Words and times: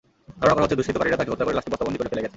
ধারণা 0.39 0.55
করা 0.55 0.63
যাচ্ছে, 0.63 0.77
দুষ্কৃতকারীরা 0.79 1.19
তাকে 1.19 1.31
হত্যা 1.31 1.45
করে 1.47 1.57
লাশটি 1.57 1.71
বস্তাবন্দী 1.71 1.99
করে 1.99 2.09
ফেলে 2.11 2.21
গেছে। 2.21 2.29